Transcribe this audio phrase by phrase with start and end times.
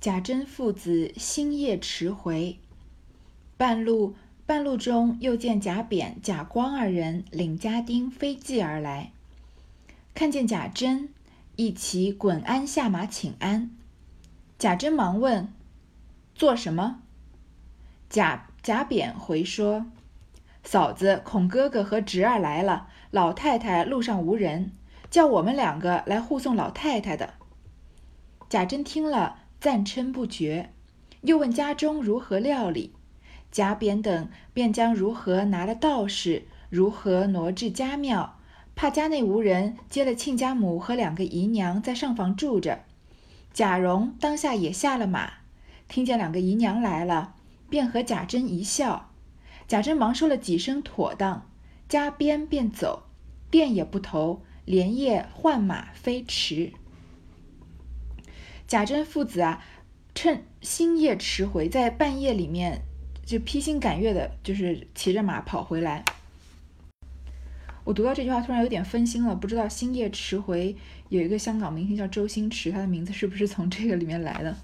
[0.00, 2.60] 贾珍父子星夜驰回，
[3.56, 4.14] 半路
[4.46, 9.10] 半路中又见贾扁、贾光二人领家丁飞骑而来，
[10.14, 11.08] 看见贾珍，
[11.56, 13.70] 一齐滚鞍下马请安。
[14.56, 15.52] 贾珍忙问
[16.32, 17.02] ：“做什么？”
[18.08, 19.86] 贾贾扁回说
[20.62, 24.70] ：“嫂子恐哥哥和侄儿来了，老太太路上无人，
[25.10, 27.34] 叫我们两个来护送老太太的。”
[28.48, 30.70] 贾珍听了，赞称不绝，
[31.22, 32.92] 又问家中如何料理。
[33.50, 38.38] 贾扁等便将如何拿了道士，如何挪至家庙，
[38.76, 42.84] 怕家内无人，接了亲家母和两个姨娘在上房住着。
[43.52, 45.32] 贾蓉当下也下了马，
[45.88, 47.34] 听见两个姨娘来了。
[47.70, 49.10] 便和贾珍一笑，
[49.66, 51.50] 贾珍忙说了几声妥当，
[51.88, 53.02] 加鞭便走，
[53.50, 56.72] 店也不投，连夜换马飞驰。
[58.68, 59.64] 贾珍父子啊，
[60.14, 62.82] 趁星夜驰回，在半夜里面
[63.24, 66.04] 就披星赶月的，就是骑着马跑回来。
[67.84, 70.76] 我读到这句话，突然有点分心了，不知道星夜驰回
[71.08, 74.54] 有一个香港明星叫周星驰，他的名字是不是从这个里面来的？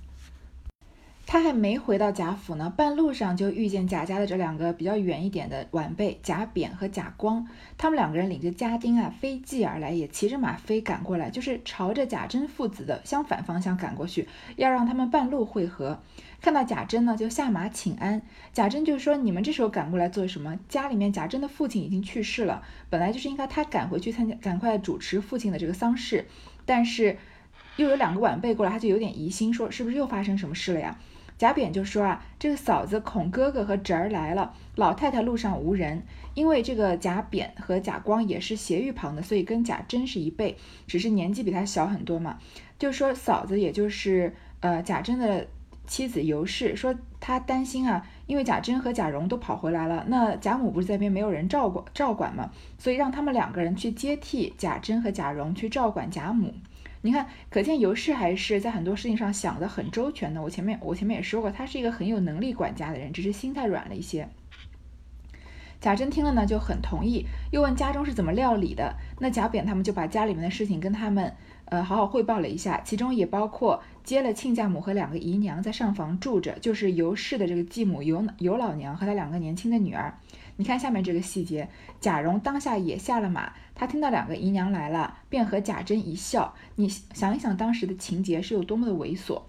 [1.26, 16.00] 他还没回到贾府呢，半路上就遇见贾家的这两个比较远一点的晚辈贾扁和贾光，他们两个人领着家丁啊飞骑而来，也骑着马飞赶过来，就是朝着贾珍父子的相反方向赶过去，要让他们半路会合。
[16.40, 18.22] 看到贾珍呢，就下马请安。
[18.52, 20.58] 贾珍就说：“你们这时候赶过来做什么？
[20.68, 26.26] 家里面贾珍的父亲已经去世了，本来就是应该他赶回去参加，赶快主持父亲的这个丧事，
[26.66, 27.16] 但是
[27.76, 30.96] 又有两个晚辈过来，他就有点疑心，说是不是又发生什么事了呀？”
[31.36, 36.02] 贾扁就说啊，这个嫂子恐哥哥和侄儿来了，老太太路上无人。
[36.34, 42.38] 因为这个贾扁和贾光也是斜玉旁的，所以跟贾珍是一辈，只是年纪比他小很多嘛。
[42.78, 45.46] 就说嫂子，也就是呃贾珍的
[45.86, 56.52] 妻子尤氏，说她担心啊，因为贾珍和贾蓉都跑回来了，那贾母不是在边没有人照管照管嘛，所以让他们两个人去接替贾珍和贾蓉去照管贾母。
[57.06, 60.40] 你看，可见尤氏还是在很多事情上想的很周全的。
[60.40, 64.26] 我前面我前面也说过，他是一个很有能力管家的人，只是心太软了一些。
[65.82, 68.96] 贾珍听了呢，就很同意，又问家中是怎么料理的。
[69.20, 80.18] 那贾扁他们就把家里面的事情跟他们，呃，好好汇报了一下，其中也包括接了亲家母和两个姨娘在上房住着，就是尤氏的这个继母尤尤老娘和她两个年轻的女儿。
[80.56, 81.68] 你看下面这个细节，
[82.00, 86.54] 贾蓉当下也下了马，他听到两个姨娘来了，便和贾珍一笑。
[86.76, 89.42] 你想一想当时的情节是有多么的猥琐，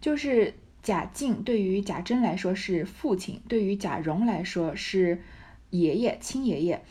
[0.00, 5.22] 就是贾敬对于贾珍来说是父亲，对于贾蓉来说是
[5.70, 6.82] 爷爷亲爷爷，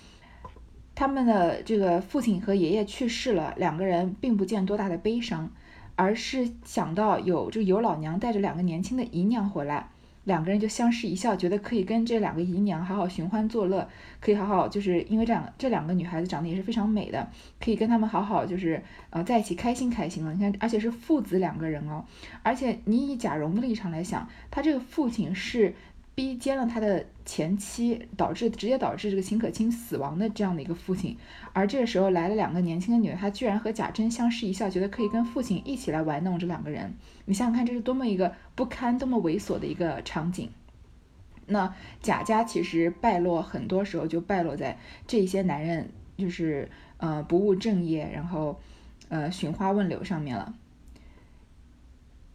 [0.96, 5.52] 他们的这个父亲和爷爷去世了，两个人并不见多大的悲伤，
[5.98, 9.90] 而是想到有这个尤老娘带着两个年轻的姨娘回来。
[10.24, 13.88] 两个人就相视一笑，觉得可以跟这两个姨娘好好寻欢作乐，
[14.20, 20.34] 可以好好就是因为这两这两个女孩子长得也是非常美的，可以跟他们好好就是呃在一起开心开心了。
[20.34, 22.06] 你看，而且是父子两个人哦，
[22.44, 25.74] 而且你以贾蓉的立场来想，他这个父亲是。
[26.14, 31.18] 逼奸了他的前妻，导致直接导致这个秦可卿死亡的这样的一个父亲，
[31.54, 36.94] 而这个时候来了两个年轻的女的，她居然和贾珍相视一笑，觉得可以跟父亲一起来玩弄这两个人。
[37.26, 40.50] 你想想看，这是多么一个不堪、多么猥琐的一个场景。
[41.48, 48.60] 那贾家其实败落，很多时候就败落在这些男人就是呃不务正业，然后
[49.08, 50.54] 呃寻花问柳上面了。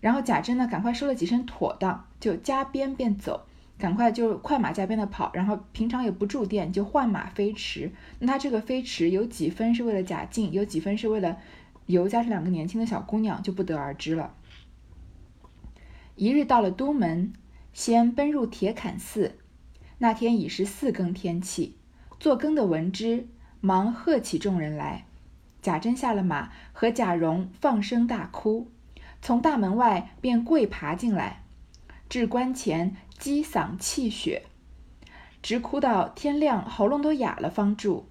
[0.00, 3.46] 然后贾珍呢，赶快说了几声妥当，就加鞭便走。
[3.78, 7.92] 赶快就快马加鞭的跑，然后平常也不住店，就换马飞驰。
[8.20, 11.36] 那他这个飞驰有几分是为了贾静，有几分是为了
[11.84, 14.34] 尤家这两个年轻的小姑娘，就不得而知了。
[16.14, 17.34] 一日到了都门，
[17.74, 19.38] 先奔入铁槛寺。
[19.98, 21.76] 那天已是四更天气，
[22.18, 23.28] 做更的闻之，
[23.60, 25.04] 忙喝起众人来。
[25.60, 28.70] 贾珍下了马，和贾蓉放声大哭，
[29.20, 31.42] 从大门外便跪爬进来，
[32.08, 32.96] 至关前。
[33.26, 34.44] 积嗓泣血，
[35.42, 38.06] 直哭到天亮，喉咙都哑了方住。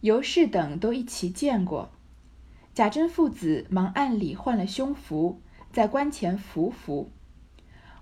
[0.00, 1.92] 尤氏等都一齐见过，
[2.72, 5.42] 贾珍父子忙暗里换了胸服，
[5.74, 7.10] 在棺前伏伏。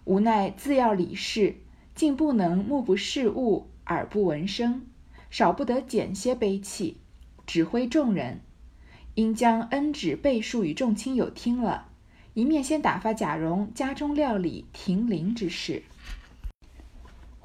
[0.04, 1.56] 无奈自要理事，
[1.96, 4.86] 竟不能目不视物，耳不闻声，
[5.30, 6.98] 少不得减些悲泣，
[7.48, 8.42] 指挥众人，
[9.16, 11.88] 应将恩旨背述与众亲友听了，
[12.34, 15.82] 一面先打发贾蓉家中料理停灵之事。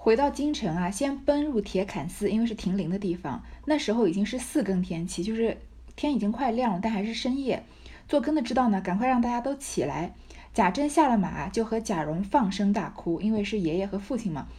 [0.04, 3.42] 回到京城啊，先奔入铁槛寺，因为是停灵的地方。
[3.64, 5.58] 那时候已经是四更天气，就是
[5.96, 7.64] 天已经快亮了，但还是深夜。
[8.10, 10.14] 做更的知道呢，赶快让大家都起来。
[10.54, 14.50] 贾珍下了马，就和贾蓉放声大哭，因为是爷爷和父亲嘛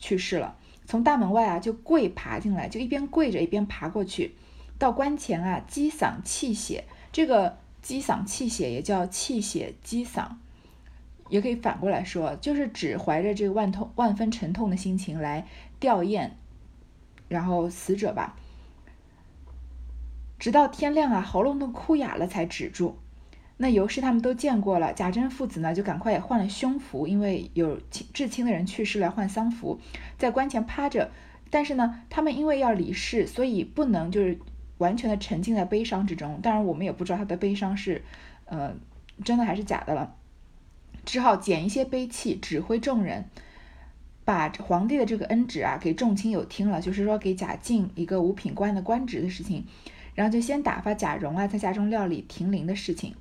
[0.00, 0.56] 去世了。
[0.84, 4.34] 从大门外啊，就跪爬进来，就一边跪着一边爬过去，
[4.80, 6.86] 到关前啊，击嗓泣血。
[7.12, 10.26] 这个击嗓泣血也叫泣血击嗓，
[11.28, 15.46] 也可以反过来说，就是指怀着这个万痛万分沉痛的心情来
[15.78, 16.30] 吊唁，
[17.28, 18.36] 然后死者吧。
[20.38, 22.96] 直到天亮啊，喉咙都哭哑了才止住。
[23.60, 29.80] 那尤氏他们都见过了，贾珍父子呢就赶快也换了胸服，因为有亲至亲的人去世了，换丧服，
[30.16, 31.10] 在棺前趴着。
[31.50, 34.38] 但是呢，他们因为要离世，所以不能就是
[34.76, 36.38] 完全的沉浸在悲伤之中。
[36.40, 38.04] 当然，我们也不知道他的悲伤是，
[38.44, 38.72] 呃，
[39.24, 40.14] 真的还是假的了。
[41.08, 43.24] 只好捡一些悲器，指挥众人，
[44.26, 49.64] 把皇帝的这个恩旨啊给众亲友听了，就是说给贾敬一个五品官的官职的事情。
[50.14, 53.14] 然后就先打发贾蓉啊在家中料理停灵的事情。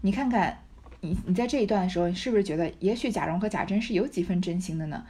[0.00, 0.62] 你看看，
[1.02, 5.04] 你你在这一段的时候，你是不是觉得也许贾蓉和贾珍是有几分真心的呢？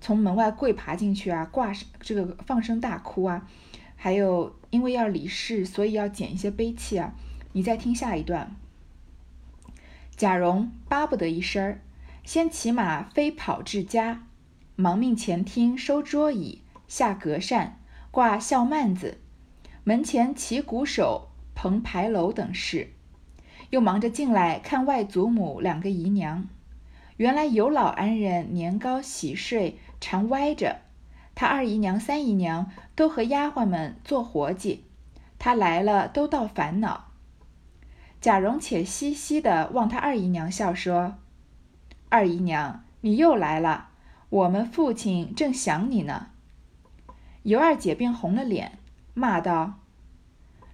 [0.00, 1.70] 从门外跪爬进去啊，挂
[2.00, 3.46] 这个放声大哭啊，
[3.96, 7.12] 还有因为要理事，所以要捡一些悲器啊。
[7.52, 8.56] 你再听下一段，
[10.20, 11.80] 贾蓉巴不得一声儿，
[12.24, 14.26] 先骑马飞跑至家，
[14.76, 17.80] 忙命前厅收桌椅，下隔扇，
[18.10, 19.16] 挂孝幔子，
[19.82, 22.92] 门前齐鼓手，棚牌楼等事。
[23.70, 26.46] 又忙着进来看外祖母两个姨娘，
[27.16, 30.80] 原来有老安人年高喜睡，常歪着。
[31.34, 34.84] 他二姨娘、三姨娘都和丫鬟们做活计，
[35.38, 37.09] 他来了都倒烦恼。
[38.20, 41.16] 贾蓉且嘻嘻的望他二姨娘笑说
[42.10, 43.88] ：“二姨娘，你又来了，
[44.28, 46.26] 我们父亲正想你呢。”
[47.44, 48.78] 尤二姐便红了脸，
[49.14, 49.80] 骂道：“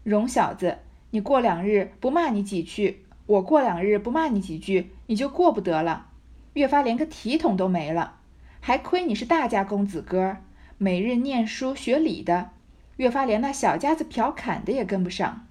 [0.03, 0.79] 蓉小子！”
[1.11, 6.09] 你过两日不骂你几句，我过两日不骂你几句，你就过不得了。
[6.55, 8.17] 越发连个体统都没了，
[8.61, 10.39] 还亏你是大家公子哥，
[10.79, 12.51] 每日念书学礼的，
[12.97, 15.47] 越发连那小家子嫖侃的也跟不上。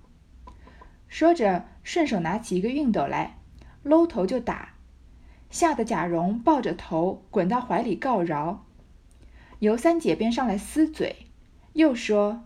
[1.08, 3.38] 说着，顺手拿起一个熨斗来，
[3.84, 4.74] 搂头就打，
[5.52, 8.66] 吓得贾蓉抱着头滚到怀里告饶。
[9.60, 11.28] 尤三姐便上来撕嘴，
[11.74, 12.44] 又说：“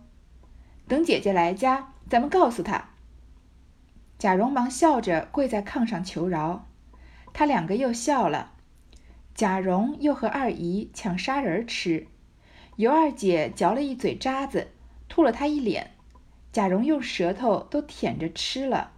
[0.90, 2.90] 等姐姐来家，咱们告诉她。”
[4.20, 6.68] 贾蓉忙笑着跪在炕上求饶，
[7.32, 8.52] 他两个又笑了。
[9.34, 12.08] 贾蓉又和二姨抢砂仁吃，
[12.76, 14.68] 尤二姐嚼了一嘴渣子，
[15.08, 15.92] 吐了他一脸。
[16.52, 18.92] 贾蓉用舌头都舔着吃了。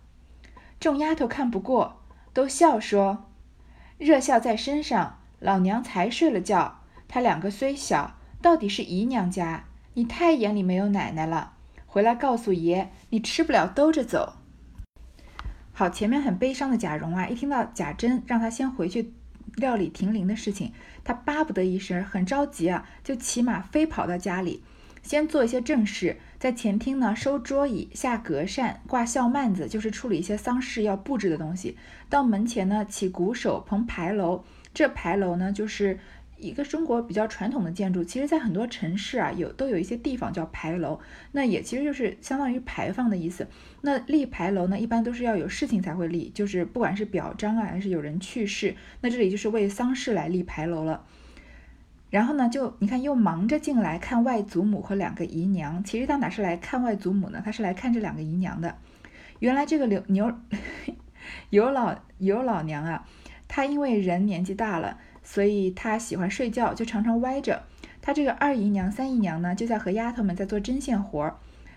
[0.82, 2.02] 众丫头看不过，
[2.34, 3.30] 都笑说
[4.00, 6.80] ：“热笑在身上，老娘才睡了觉。
[7.08, 11.54] 他两个虽小，到底是姨娘家，你太眼里没有奶奶了。
[11.86, 14.38] 回来告诉爷，你吃不了兜着走。”
[15.72, 19.14] 好，前面很悲伤的贾蓉啊，一听到贾珍让他先回去
[19.58, 20.74] 料理停灵的事情，
[21.04, 24.64] 他巴不得一声，很着急啊，就骑马飞跑到家里，
[25.04, 31.78] 先做一些正事，在前厅呢收桌椅、下隔扇、挂孝幔子，就是处理一些丧事要布置的东西。
[32.10, 34.44] 到门前呢起鼓手、棚牌楼，
[34.74, 36.00] 这牌楼呢就是。
[36.38, 41.00] 一个中国比较传统的建筑，其实，在很多城市啊，有都有一些地方叫牌楼，
[41.34, 43.46] 那也其实就是相当于牌坊的意思。
[43.82, 51.06] 那立牌楼呢，一般都是要有事情才会立，就是不管是表彰啊，还是有人去世，那这里就是为丧事来立牌楼了。
[52.12, 55.84] 然后呢，就你看，又忙着进来看外祖母和两个姨娘。
[55.84, 57.42] 其实他哪是来看外祖母呢？
[57.44, 58.76] 他是来看这两个姨娘的。
[59.40, 60.32] 原来这个刘牛
[61.50, 63.08] 有老有老娘啊，
[63.48, 65.00] 她因为人年纪大了。
[65.24, 67.62] 所以他喜欢睡觉，就常常歪着。
[68.02, 71.36] 他这个二姨娘、三姨娘呢，就在和丫头们在做针线活儿。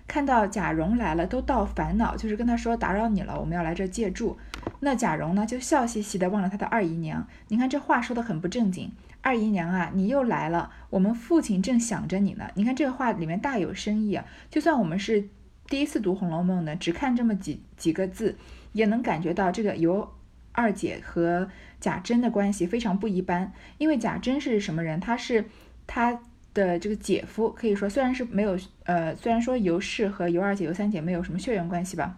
[0.09, 4.39] 看到贾蓉来了，都倒烦恼，就是跟他说打扰你了，我们要来这借住。
[4.81, 7.29] 那贾蓉呢，就笑嘻嘻的望着他的二姨娘。
[7.49, 8.91] 你看这话说的很不正经。
[9.25, 12.45] 二姨娘啊，你又来了，我们父亲正想着你呢。
[12.55, 14.25] 你看这个话里面大有深意啊。
[14.51, 15.29] 就算我们是
[15.67, 18.37] 第一次读《红楼梦》呢，只看这么几几个字，
[18.73, 20.13] 也能感觉到这个由
[20.53, 21.49] 二姐和。
[21.81, 24.99] 贾珍的关系非常不一般，因为贾珍是什么人？
[24.99, 25.45] 他是
[25.87, 26.19] 他
[26.55, 32.17] 的这个姐夫，可以说虽然是没有呃，虽然说尤氏和尤二姐、尤三姐没有什么血缘关系吧，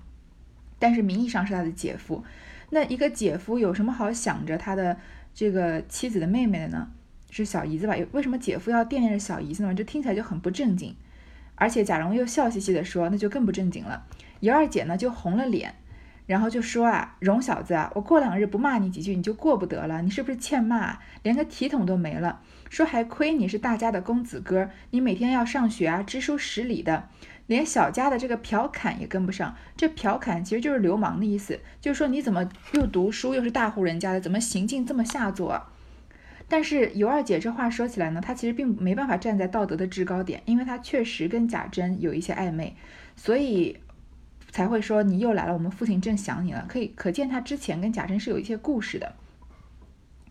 [0.78, 2.22] 但是名义上是他的姐夫。
[2.70, 4.96] 那一个姐夫有什么好想着他的
[5.36, 6.88] 这个妻子的妹妹的呢？
[7.28, 7.94] 是小姨子吧？
[8.12, 9.74] 为什么姐夫要惦念着小姨子呢？
[9.74, 10.96] 这听起来就很不正经。
[11.56, 14.06] 而且贾蓉又笑嘻嘻地说，那就更不正经了。
[14.40, 15.74] 尤二姐呢就红了脸。
[16.24, 20.00] 然后就说啊，蓉小子啊，我过两日不骂你几句，你就过不得了。
[20.00, 22.40] 你是不是欠骂，连个体统都没了？
[22.70, 27.10] 说还亏你是大家的公子哥，你每天要上学啊，知书识礼的。
[27.46, 29.56] 连小家的这个嫖侃也跟不上。
[29.76, 35.62] 这嫖侃其实就是流氓的意思，就是说你怎么又读书又是大户人家的，怎么行径这么下作？
[36.48, 42.76] 但是尤二姐这话说起来呢，她其实并没办法站在道德的制高点，因为她确实跟贾珍有一些暧昧，
[43.16, 43.76] 所以
[44.50, 46.64] 才会说你又来了，我们父亲正想你了。
[46.68, 49.14] 可以可见她之前跟贾珍是有一些故事的。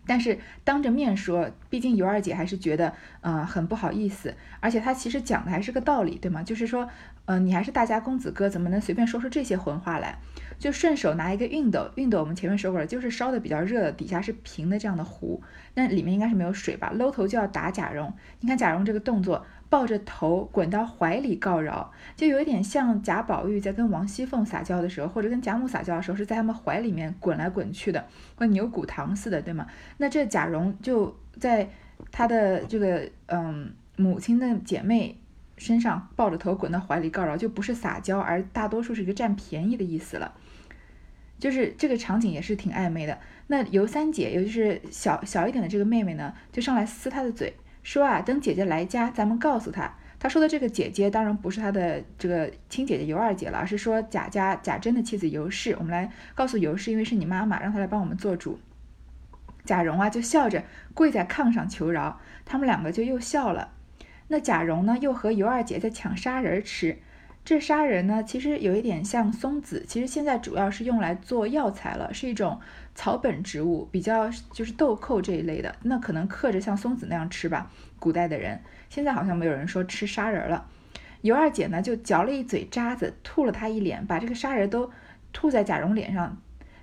[0.06, 4.34] 但是当着面说，毕竟尤二姐还是觉得，嗯，很不好意思。
[4.60, 6.42] 而且她其实讲的还是个道理，对吗？
[6.42, 6.88] 就是说，
[7.24, 10.18] 嗯，你还是大家公子哥，怎么能随便说出这些混话来？
[10.58, 15.42] 就顺手拿一个熨斗，熨斗我们前面说过了，就是烧的比较热的，底下是平的这样的壶，
[15.74, 16.90] 那里面应该是没有水吧？
[16.94, 18.12] 搂头就要打贾蓉。
[18.40, 19.44] 你看贾蓉这个动作。
[19.68, 28.06] 抱着头滚到怀里告饶，就有一点像贾宝玉在跟王熙凤撒娇的时候，或者跟贾母撒娇的时候，是在他们怀里面滚来滚去的，
[28.36, 29.66] 跟牛骨糖似的，对吗？
[29.96, 31.68] 那这贾蓉就在
[32.12, 35.18] 他的这个嗯母亲的姐妹
[35.56, 40.32] 身上抱着头滚到怀里告饶，就不是撒娇，而大多数是一个占便宜的意思了。
[41.38, 43.18] 就是这个场景也是挺暧昧的。
[43.48, 47.54] 那尤三姐，尤其是小小一点的这个妹妹呢，就上来撕她的嘴。
[47.86, 49.94] 说啊，等姐姐来家，咱们告诉她。
[50.18, 55.76] 他说的这个姐姐，当然不是他的这个亲姐姐尤二姐了，而是说贾家贾珍的妻子尤氏。
[55.78, 58.58] 我们来告诉尤氏，因为是你妈妈，让她来帮我们做主。
[59.64, 60.64] 贾蓉啊，就笑着
[60.94, 62.18] 跪在炕上求饶。
[62.44, 63.68] 他们两个就又笑了。
[64.26, 66.98] 那贾蓉呢，又和尤二姐在抢砂仁吃。
[67.46, 72.58] 这砂仁呢，其实有一点像松子，其实现在主要是用来做药材了，是一种
[72.92, 75.72] 草本植物，比较就是豆蔻这一类的。
[75.82, 78.60] 那可能嗑着像松子那样吃吧，古代的人。
[78.90, 80.66] 现在好像没有人说吃砂仁了。
[81.20, 84.90] 尤二姐呢，就嚼了一嘴渣子，吐了他一脸，把这个砂仁都
[85.32, 86.36] 吐在贾蓉脸上，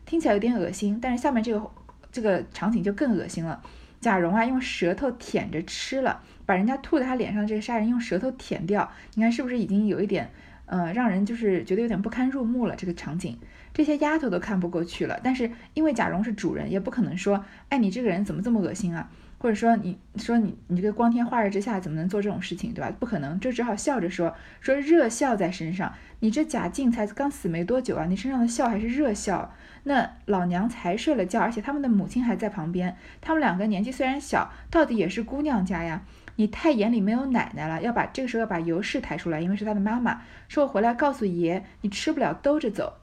[0.05, 0.97] 听起来有点恶心。
[1.01, 1.69] 但是下面这个
[2.09, 3.61] 这个场景就更恶心了。
[3.99, 10.31] 贾蓉啊，用舌头舔着吃了，把人家吐在他脸上这个砂仁用舌头舔掉，你看是不是已经有一点？
[10.65, 12.75] 呃，让人就是觉得有点不堪入目了。
[12.75, 13.37] 这个场景，
[13.73, 15.19] 这些丫头都看不过去了。
[15.23, 19.09] 但是因为贾蓉是主人，也不可能说，哎，你这个人怎么这么恶心啊？
[19.37, 22.89] 或者说，你说你你这个光天化日之下怎么能做这种事情，对吧？
[22.97, 25.93] 不可能，就只好笑着说，说热笑在身上。
[26.21, 29.53] 你这贾静才刚死没多久啊，你身上的笑还是热笑？
[29.83, 32.95] 那老娘才睡了觉，而且他们的母亲还在旁边。
[33.19, 36.03] 他们两个年纪虽然小，到底也是姑娘家呀。
[36.35, 40.23] 你太眼里没有奶奶了，要把这个时候要把尤氏抬出来，因为是他的妈妈。
[40.47, 42.97] 说我回来告诉爷，你吃不了兜着走。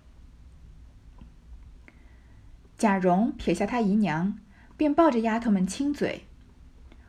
[2.77, 4.39] 贾蓉撇下他姨娘，
[4.77, 6.25] 便抱着丫头们亲嘴：“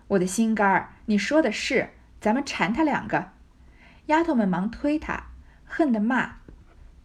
[0.09, 3.29] 我的心肝儿，你说的是，咱们缠他两个。”
[4.07, 5.27] 丫头们忙推他，
[5.65, 6.35] 恨得骂：“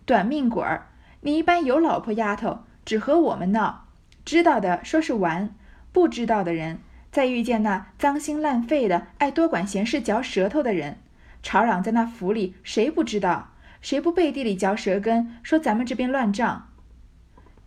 [0.04, 0.88] 短命鬼儿！
[1.20, 3.86] 你一般有老婆丫头，只和我们闹，
[4.24, 5.54] 知道的说是玩，
[5.92, 6.80] 不知道的人。”
[7.16, 10.98] 再遇见那脏心烂肺的、爱多管闲事、嚼舌头的人，
[11.42, 13.54] 吵嚷在那府里，谁不知道？
[13.80, 16.68] 谁不背地里嚼舌根，说咱们这边乱账？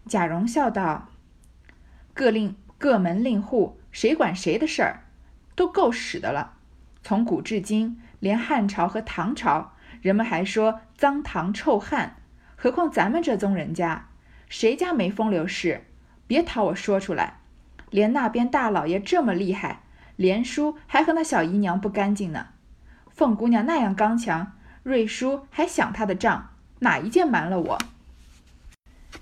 [0.06, 1.10] 贾蓉笑道
[2.13, 5.06] ：“各令各门令户，谁管谁的事儿，
[5.56, 6.53] 都够使的了。
[7.01, 12.18] 从古至今，连汉朝和唐朝，人们还说脏唐臭汉，
[12.56, 14.10] 何况咱们这宗人家，
[14.48, 15.86] 谁家没风流事？
[16.27, 17.38] 别讨我说出来。”
[17.89, 19.81] 连那边大老爷这么厉害，
[20.15, 22.48] 连叔还和那小姨娘不干净呢。
[23.10, 24.53] 凤姑娘那样刚强，
[24.84, 27.77] 瑞叔还想她的账，哪一件瞒了我？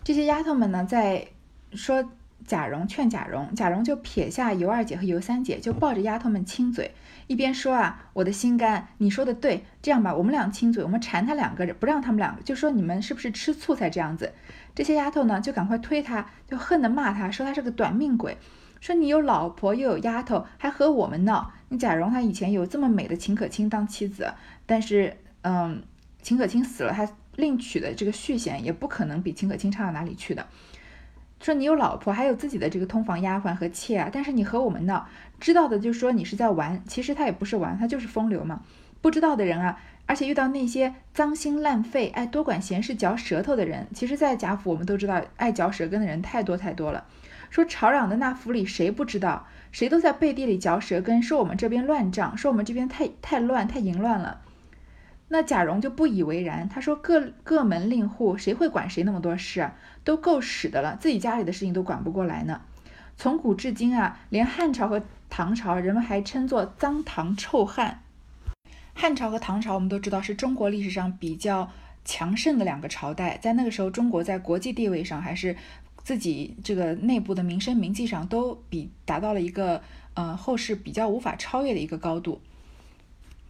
[0.04, 1.28] 这些丫头们呢，在
[1.74, 2.12] 说
[2.46, 6.94] 贾蓉劝贾蓉，贾蓉就撇下尤二姐和尤三姐，就抱着丫头们亲嘴，
[7.28, 14.34] 一边说啊，我的心肝，你说的对，这样吧，我们俩亲嘴，我们缠他两个人，不让他们两个，就说你们是不是吃醋才这样子？
[14.74, 18.38] 这些丫头呢，就赶快推他，就恨得骂他，说他是个短命鬼。
[18.80, 21.52] 说你有老婆又有丫头，还和我们闹。
[21.70, 24.34] 你贾蓉她以前有这么美的秦可卿当妻子，
[24.66, 25.82] 但是，嗯，
[26.22, 30.46] 秦可卿死了，她另娶的这个续弦也不可能比秦可卿差到哪里去的。
[31.40, 35.08] 说你有老婆，还有自己的这个通房丫鬟和妾啊，但是你和我们闹，
[35.40, 38.62] 知道的就说你是在玩，其实他也不是玩，他就是风流嘛。
[39.02, 47.06] 不知道的人啊，而且遇到那些脏心烂肺、爱多管闲事、嚼舌头的人，其实，在贾府我们都知道，爱嚼舌根的人太多太多了。
[47.50, 49.46] 说吵嚷的那府里谁不知道？
[49.72, 54.42] 谁都在背地里嚼舌根，说我们这边乱账，说我们这边太太乱太淫乱了。
[55.30, 59.76] 那贾蓉就不以为然，他说各各门令户谁会管谁那么多事啊？
[60.04, 62.62] 都够使的了，自己家里的事情都管不过来呢。
[63.18, 68.04] 从古至今啊，连汉朝和唐朝，人们还称作脏唐臭汉。
[68.94, 71.72] 汉朝和唐朝我们都知道是中国历史上比较
[72.06, 75.56] 强盛的两个朝代，在那个时候，中国在国际地位上还是。
[76.04, 79.82] 自己这个内部的名声名气上都比达到了一个
[80.14, 82.40] 呃后世比较无法超越的一个高度。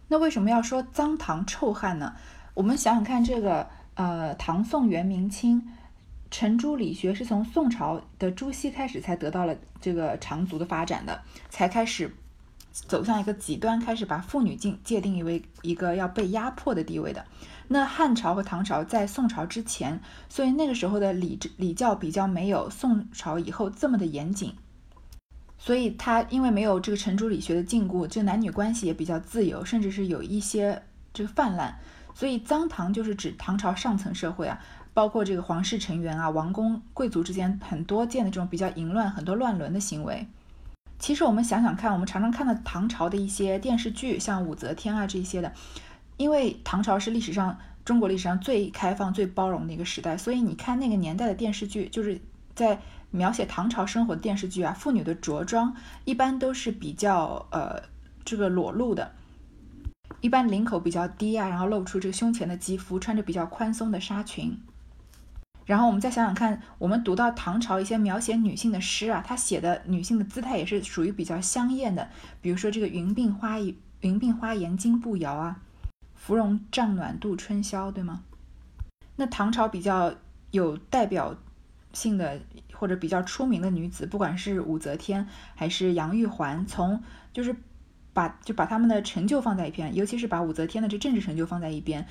[0.08, 2.14] 那为什么要说脏唐臭汉呢？
[2.54, 5.62] 我们想想看，这个呃，唐宋元明清，
[6.30, 12.12] 程朱理学是从宋朝的朱熹开始才得到了这个长足的发展的，才开始
[12.72, 17.24] 走向一个极端，开始把妇女界界定为一个要被压迫的地位的。
[17.68, 24.54] 那汉朝和唐朝在宋朝之前，所以那个时候的礼礼教比较没有宋朝以后这么的严谨，
[25.58, 31.78] 所以他因为没有这个程朱理学的禁锢，这男女关系也比较自由，甚至是有一些这个泛滥。
[32.14, 34.58] 所以脏唐就是指唐朝上层社会啊，
[34.94, 40.26] 包括这个皇室成员啊、王公贵族之间很多见的这种比较淫乱、很多乱伦的行为。
[40.98, 45.52] 其实我们想想看，我们常常看到唐朝的一些电视剧，像武则天啊这些的，
[46.16, 52.20] 因为唐朝是历史上中国历史上最开放、最包容的一个时代，所以你看那个年代的电视剧，就是
[52.56, 55.74] 在描写唐朝生活的电视剧啊，妇女的着装
[56.04, 57.82] 一般都是比较呃
[58.24, 59.12] 这个裸露的。
[60.20, 64.58] 一般领口比较低啊，然后露出这个胸前的肌肤，穿着比较宽松的纱裙。
[65.64, 72.08] 然后我们再想想看，我们读到唐朝一些描写女性的诗啊，他写的女性的姿态也是属于比较香艳的，
[72.40, 75.60] 比如说这个“云鬓花云鬓花颜金步摇”啊
[76.16, 78.22] ，“芙蓉帐暖度春宵”，对吗？
[79.16, 80.14] 那唐朝比较
[80.52, 81.36] 有代表
[81.92, 82.40] 性的
[82.78, 87.54] 或者比较出名的女子，不管是武则天还是杨玉环，从就是。
[88.14, 92.04] 把就把他们的成就放在一边，尤其是把武则天的这政治成就放在一边，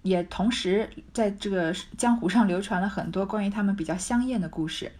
[0.00, 4.90] 也同时在这个江湖上流传了很多关于他们比较香艳的故事。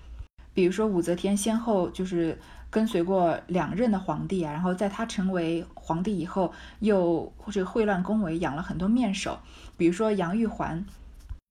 [0.52, 9.38] 比如说武则天先后就是跟随过两任的皇帝啊，然后在她成为皇帝以后，又或者秽乱宫闱，养了很多面首。
[9.78, 10.84] 比如说杨玉环，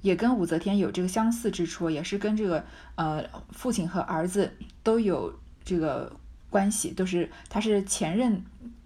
[0.04, 5.34] 也跟武则天有这个相似之处，也是跟这个呃父亲和儿子都有
[5.66, 6.16] 这个
[6.52, 8.44] 关系，都是他是前任。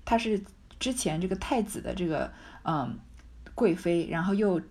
[0.09, 0.41] 他是
[0.79, 2.31] 之前这个太子的这个
[2.63, 2.97] 嗯
[3.53, 4.62] 贵妃，然后又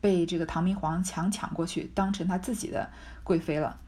[0.00, 2.88] 被这个唐明皇强抢过去，当成他自己的
[3.22, 3.78] 贵妃了，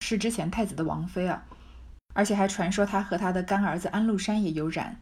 [0.00, 1.42] 是之前太子的王妃啊，
[2.12, 5.00] 而且还传说他和他的干儿子安禄山也有染，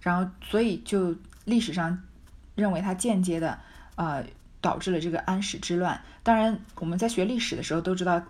[0.00, 2.02] 然后所以就历史上
[2.54, 3.58] 认为他间接的
[3.96, 4.24] 呃
[4.60, 6.00] 导致了这个安史之乱。
[6.22, 8.22] 当然我们在学历史的时候都知道。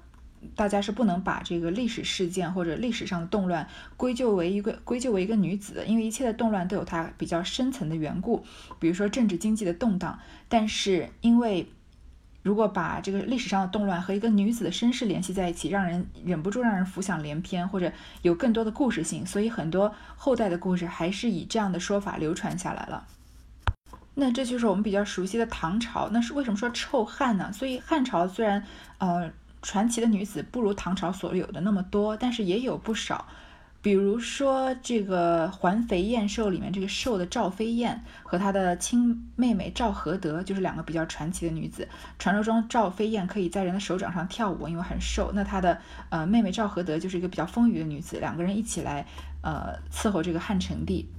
[0.54, 8.44] 大家是不能把这个历史事件或者历史上的动乱归咎为一个归咎为一个女子的，因为一切的动乱都有它比较深层的缘故，
[8.78, 10.16] 比如说政治经济的动荡。
[10.48, 11.68] 但是因为
[12.44, 23.04] 如果把这个历史上的动乱和一个女子的身世联系在一起，让人忍不住让人浮想联翩，或者有更多的故事性，所以很多后代的故事还是以这样的说法流传下来了。
[24.18, 26.08] 那这就是我们比较熟悉的唐朝。
[26.10, 27.52] 那是为什么说臭汉呢？
[27.52, 28.62] 所以汉朝虽然
[28.98, 29.30] 呃。
[29.60, 33.26] 传奇的女子不如唐朝所有的那么多，但是也有不少。
[33.82, 41.88] 比如说这个《环肥燕瘦》里面这个瘦的赵飞燕和她的亲妹妹赵合德，就是两个比较传奇的女子。
[42.20, 45.32] 传说中赵飞燕可以在人的手掌上跳舞，因为很瘦。
[45.34, 45.76] 那她的
[46.08, 49.04] 呃妹妹赵合德就是一个比较丰腴的女子，两个人一起来
[49.42, 51.10] 呃伺候这个汉成帝。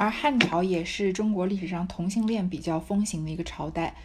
[0.00, 3.96] 而汉朝也是中国历史上同性恋比较风行的一个朝代，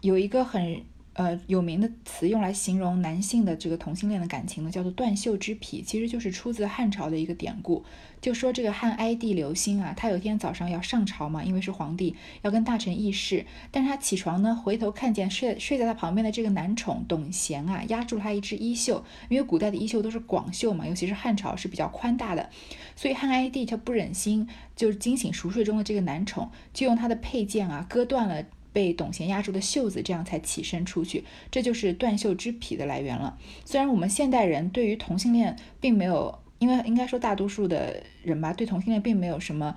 [0.00, 0.84] 有一个很。
[1.14, 7.84] 呃，有名的词用来形容男性的这个同性恋的感情呢，叫做断袖之癖，其实就是出自汉朝的一个典故。
[8.22, 22.48] 就说这个汉哀帝刘欣啊，他有一天早上要上朝嘛，因为是皇帝要跟大臣议事，但是他起床呢，回头看见睡睡在他旁边的这个男宠董贤啊，压住了他一只衣袖，因为古代的衣袖都是广袖嘛，尤其是汉朝是比较宽大的，
[22.96, 28.46] 所以汉哀帝他不忍心就是惊醒熟睡中的这个男宠，就用他的佩剑啊割断了。
[28.72, 33.38] 被董贤压住的袖子，这样才起身出去，这就是断袖之癖的来源了。
[33.64, 39.76] 虽然我们现代人对于同性恋并没有，因为应该说大多数的人吧，对同性恋并没有什么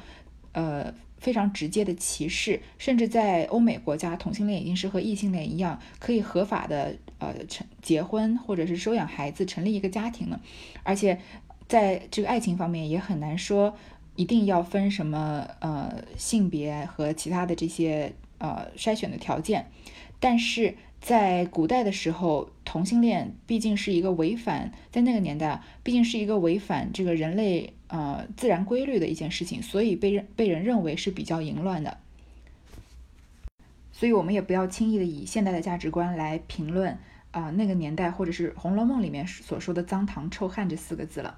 [0.53, 10.39] 呃非常直接的歧视，甚至在欧美国家，同性恋已经是和异性恋一样，可以合法的呃成结婚或者是收养孩子，成立一个家庭了。
[10.83, 11.19] 而且
[11.67, 13.75] 在这个爱情方面，也很难说
[14.15, 18.13] 一定要分什么呃性别和其他的这些。
[18.37, 19.71] 呃，筛选的条件，
[20.19, 31.97] 但是在古代的时候，同性恋毕竟是一个违反，在那个年代，毕竟是一个违反这个人类呃自然规律的一件事情，所以被认被人认为是比较淫乱的。
[33.91, 36.97] 所以我们也不要轻易的以现代的价值观来评论
[37.31, 41.37] 啊那个年代或者是《红楼梦》里面所说的“脏唐臭汉”这四个字了。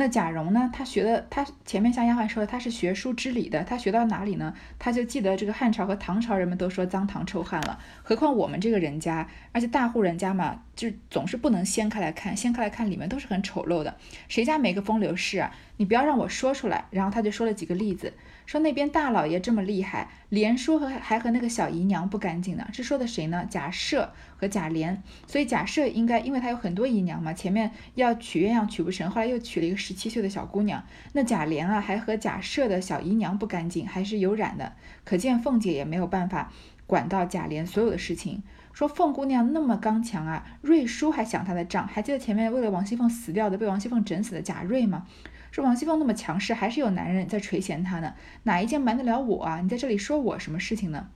[0.00, 0.70] 那贾蓉呢？
[0.72, 3.62] 他学的，他前面像丫鬟说的，他是学书之理的。
[3.64, 4.54] 他学到哪里呢？
[4.78, 13.94] 他就记得这个汉朝和唐朝人们都说脏唐臭汉了，何况我们这个人家，而且大户人家嘛，就总是不能掀开来看，掀开来看里面都是很丑陋的。
[14.26, 15.52] 谁家没个风流事啊？
[15.76, 16.86] 你不要让我说出来。
[16.90, 18.14] 然后他就说了几个例子，
[18.46, 22.66] 说那边大老爷这么厉害，连说和还和那个小姨娘不干净呢。
[22.72, 23.46] 这说的谁呢？
[23.48, 24.98] 贾赦和贾琏。
[25.26, 30.84] 所以贾赦应该，因为他有很多姨娘嘛，前面要娶鸳鸯娶不成，后来又娶了一个十七岁的小姑娘。
[31.12, 34.72] 那贾琏啊，还和贾赦的小姨娘不干净，还是有染的。
[35.04, 36.52] 可见凤姐也没有办法
[36.86, 38.42] 管到贾琏所有的事情。
[38.72, 45.06] 说凤姑娘那么刚强啊，瑞叔还想她的账，还记得前面为了王熙凤死掉的，被王熙凤整死的贾瑞吗？
[45.50, 49.60] 说王熙凤那么强势，还是有男人在垂涎她呢，哪一件瞒得了我啊？
[49.60, 51.08] 你在这里说我什么事情呢？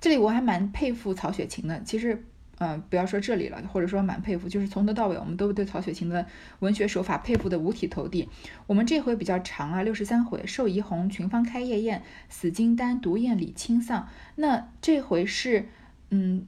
[0.00, 2.24] 这里我还蛮佩服曹雪芹的，其实，
[2.58, 6.26] 嗯，不要说这里了，或者说蛮佩服，就是从头到尾我们都对曹雪芹的
[6.58, 8.28] 文学手法佩服的五体投地。
[8.66, 15.68] 我们这回比较长啊，六十三回，寿怡红、群芳开夜宴、死金丹、独宴李清丧，那这回是。
[16.08, 16.46] 嗯，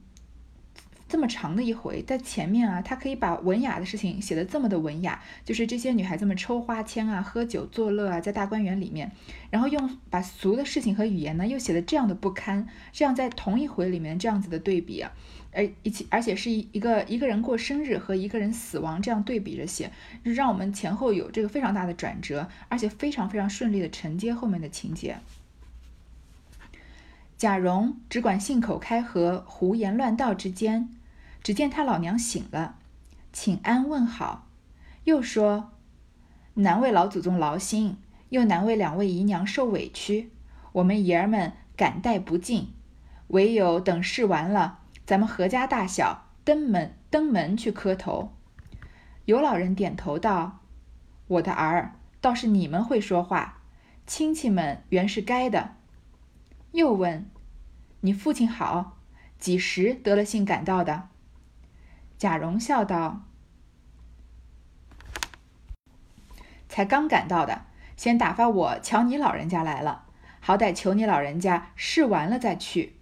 [1.09, 9.11] 这么长的一回，在前面啊，他可以把文雅的事情写的这么的文雅，就是这些女孩子们抽花签啊、喝酒作乐啊，在大观园里面，
[9.49, 15.11] 然后用把俗的事情和语言呢，又写的这样的不堪，这样在同一回里面这样子的对比啊，
[15.51, 19.91] 而一起而且是一一个一个人过生日和一个人死亡这样对比着写，
[20.21, 25.17] 让我们前后有这个非常大的转折，而且非常非常顺利的承接后面的情节。
[27.35, 30.89] 贾蓉只管信口开河、胡言乱道之间，
[31.41, 32.75] 只见他老娘醒了，
[33.31, 34.47] 请安问好，
[35.05, 35.71] 又说
[36.55, 37.97] ：“难为老祖宗劳心，
[38.29, 40.31] 又难为两位姨娘受委屈，
[40.73, 42.73] 我们爷儿们感戴不尽，
[43.27, 48.35] 唯有等事完了，咱们阖家大小登门登门去磕头。”
[49.25, 50.59] 有老人点头道
[51.27, 53.61] ：“我的儿，倒是你们会说话，
[54.05, 55.75] 亲戚们原是该的。”
[56.73, 57.29] 又问
[58.01, 58.97] ：“你父亲好，
[59.39, 61.09] 几时得了信赶到的？”
[62.19, 63.21] 贾蓉笑道
[66.67, 67.61] ：“才刚赶到的，
[67.95, 70.03] 先打发我瞧你老人家来了，
[70.41, 72.97] 好歹求你老人家试完了再去。”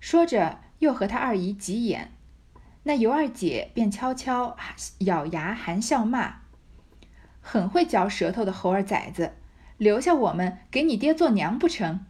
[0.00, 2.12] 说着，又和他二姨挤眼，
[2.82, 4.56] 那尤二姐便悄悄
[4.98, 6.40] 咬牙含笑骂
[7.40, 9.34] ：“很会嚼舌头的猴儿崽子，
[9.76, 12.04] 留下我们给你爹做娘不成？”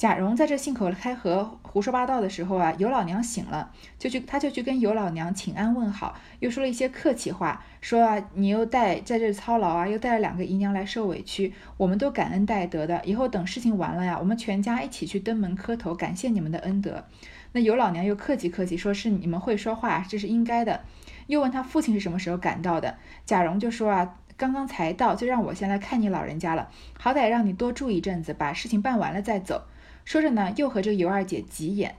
[0.00, 17.04] 贾蓉在这信口开河、胡说八道的时候啊，尤老娘醒了，就去，他就去跟尤老娘请安问好，又说了一些客气话，说啊，你又带在这操劳啊，又带了两个姨娘来受委屈，我们都感恩戴德的，以后等事情完了呀，我们全家一起去登门磕头，感谢你们的恩德。
[17.52, 20.80] 那尤老娘又客气客气，说是你们会说话，这是应该的。
[21.26, 29.64] 又问他父亲是什么时候赶到的，贾蓉就说啊，刚刚才到，就让我先来看你老人家了，好歹让你多住一阵子，把事情办完了再走。
[30.10, 31.94] 说着呢，又和这个尤二姐挤眼，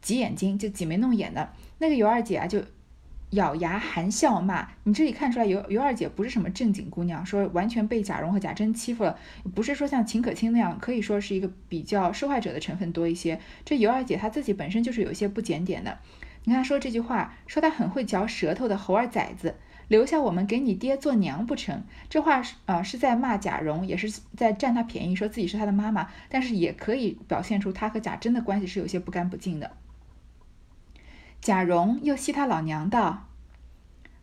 [0.00, 1.52] 挤眼睛，就挤眉弄眼的。
[1.78, 2.60] 那个尤二姐啊，就
[3.30, 4.70] 咬牙含笑骂。
[4.82, 9.16] 你这里看出来，尤尤二姐不是什么正经姑娘，说完全被贾蓉和贾珍欺负了，
[9.54, 13.38] 不是说像秦可卿那样，可以说是一个比较受害者的成分多一些。
[13.64, 16.00] 这尤二姐她自己本身就是有一些不检点的。
[16.42, 19.54] 你看她说这句话，说她很会嚼舌头的猴儿崽子。
[19.92, 21.82] 留下我们给你爹做娘不成？
[22.08, 29.72] 这话是啊，是在骂贾蓉，也是在占他便宜，说自己是他的妈妈，但是也可以表现出他和贾珍的关系是有些不干不净的。
[31.42, 33.28] 贾蓉又戏他老娘道：“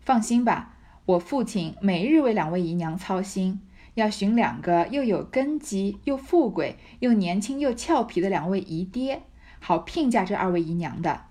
[0.01, 0.73] 放心吧，
[1.05, 3.61] 我父亲每日为两位姨娘操心，
[3.93, 9.21] 要寻两个又有根基、又富贵、又年轻又俏皮的两位姨爹，
[9.59, 11.25] 好聘嫁这二位姨娘的。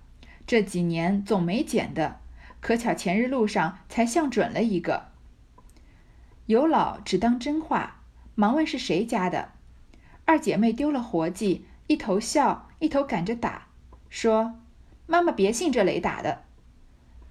[0.46, 2.20] 这几年总没捡的。”
[2.60, 5.08] 可巧前日路上才相准了一个，
[6.46, 8.02] 尤老只当真话，
[8.34, 9.52] 忙问是谁家的。
[10.24, 13.68] 二姐妹丢了活计，一头笑，一头赶着打，
[14.08, 14.58] 说
[15.06, 16.42] ：“妈妈别信这雷打的。”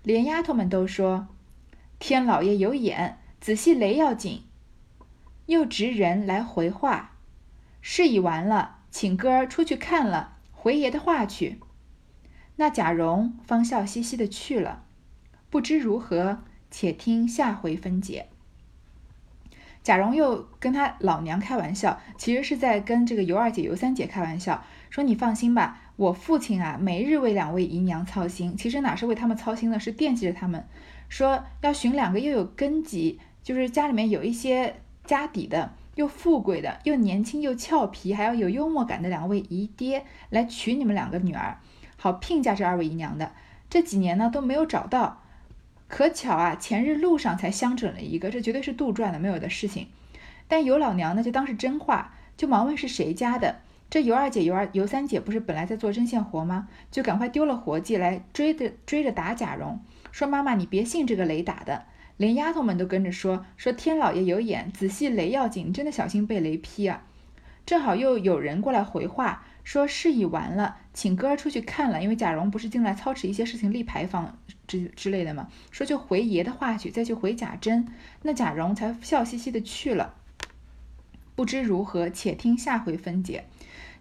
[0.03, 1.27] 连丫头们都说
[1.99, 4.43] ：“天老爷有眼，仔细雷要紧。”
[5.47, 7.11] 又执人来回话，
[7.81, 11.59] 事已完了，请哥儿出去看了，回爷的话去。
[12.55, 14.85] 那贾蓉方笑嘻嘻的去了。
[15.49, 18.27] 不知如何，且听下回分解。
[19.81, 30.67] 贾蓉又跟他老娘开玩笑，其实是在跟这个尤二姐、尤三姐开玩笑，说你放心吧，我父亲啊，每日为两位姨娘操心，其实哪是为他们操心呢，是惦记着他们。
[31.07, 41.59] 说要寻两个又有根基，就是家里面有一些家底的，又富贵的，又年轻又俏皮，还要有幽默感的两位姨爹来娶你们两个女儿，
[41.95, 43.31] 好聘嫁这二位姨娘的。
[43.69, 45.23] 这几年呢都没有找到。
[45.87, 49.87] 可巧啊，前日路上才相准了一个，这绝对是杜撰的，没有的事情。
[50.47, 53.61] 但尤老娘呢，就当是真话，就忙问是谁家的。
[53.89, 56.67] 这尤二姐、尤二、尤三姐不是本来在做针线活吗？
[56.91, 59.79] 就赶快丢了活计来追着追着打贾蓉，
[60.11, 61.85] 说妈妈你别信这个雷打的。
[62.17, 67.03] 连丫头们都跟着说说天老爷有眼，仔细雷要紧，真的小心被雷劈啊！
[67.65, 72.01] 正好又有人过来回话，说事已完了，请哥出去看了。
[72.01, 77.85] 因为贾蓉不是进来操持一些事情，立牌坊之之类的嘛，说就回爷的话去，再去回贾珍。
[78.21, 80.13] 那贾蓉才笑嘻嘻的去了。
[81.35, 83.43] 不知如何，且听下回分解。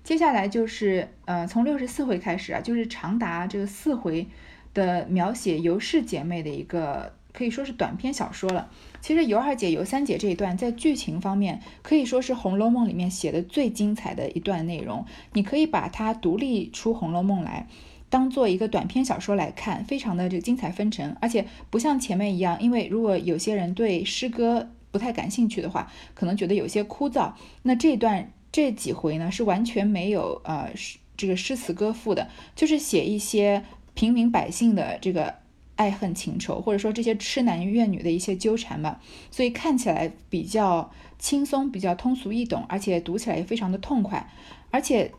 [0.05, 4.29] 接下来就是呃，从六十四回开始啊，就是长达这个四回
[4.73, 7.17] 的描写尤氏姐妹的一个。
[7.33, 8.71] 可以说是短篇小说了。
[9.07, 15.07] 其实尤二姐、尤三姐这一段在剧情方面可以说是《红楼梦》里面写的最精彩的一段内容。
[15.33, 17.69] 你可以把它独立出《红楼梦》来，
[18.09, 21.17] 当做一个短篇小说来看，非常的这个精彩纷呈。
[21.21, 27.33] 而且不像前面一样，因为如果有些人对诗歌不太感兴趣的话，可能觉得有些枯燥。
[27.63, 30.73] 那这段这几回呢，是完全没有呃
[31.17, 33.63] 这个诗词歌赋的，就是写一些
[33.95, 35.46] 平民百姓的这个。
[35.77, 44.29] 爱恨情仇，或者说这些痴男怨女的一些纠缠吧，所以看起来比较轻松，比较通俗易懂，而且读起来也非常的痛快。
[44.71, 45.13] 而且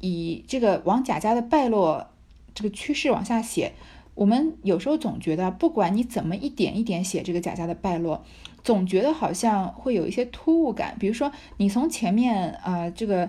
[0.00, 2.08] 以这个往贾家的败落
[2.54, 3.72] 这个趋势往下写，
[4.14, 8.24] 我们有时候总觉得，不管你怎么一点一点写这个贾家的败落，
[8.62, 10.96] 总觉得好像会有一些突兀感。
[10.98, 13.28] 比如说，你从前面啊这个。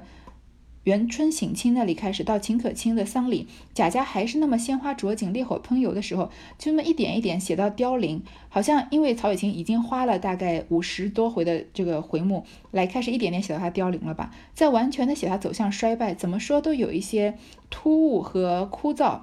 [0.85, 14.31] 元春省亲那里开始，到秦可卿的丧礼，贾家还是那么鲜花着锦、烈火烹油的时候，就那么一点一点写到凋零，好像因为曹雪芹已经花了大概五十多回的这个回目来开始一点点写到他凋零了吧？
[14.53, 17.35] 在完全的写他走向衰败，怎么说都有一些
[17.71, 19.21] 突兀和枯燥。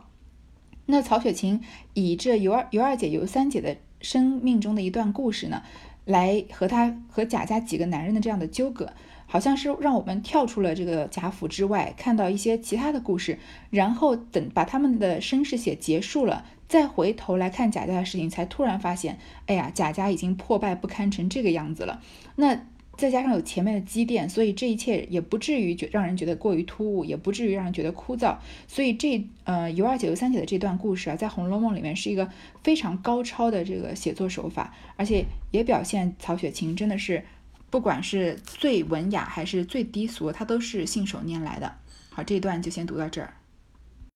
[0.86, 1.60] 那曹雪芹
[1.94, 5.62] 以这尤二尤二姐、尤三姐的生命中的一段故事呢，
[6.04, 8.92] 来和他和贾家几个男人的这样的纠葛。
[9.32, 13.38] 好像是让我们跳出了这个贾府之外，看到一些其他的故事，
[13.70, 22.02] 然后等把他们的身世写结束了，再回头来看贾家的事情，才突然发现，哎呀，贾家已经破败不堪成这个样子了。
[22.36, 22.66] 那
[22.98, 28.36] 再加上有前面的积淀，所以这一切也不至于觉让人觉得过于突兀，也不至于让人觉得枯燥。
[28.68, 32.28] 所以这呃尤二姐尤三姐的这段故事啊，在《红楼梦》里面是一个
[32.62, 37.24] 非常高超的这个写作手法，而且也表现曹雪芹真的是。
[37.72, 41.74] 不管是最文雅还是最低俗，他都是信手拈来的。
[42.10, 43.32] 好，这一段就先读到这儿。